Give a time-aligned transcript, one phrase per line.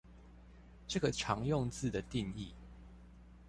[0.87, 2.53] 這個常用字的定義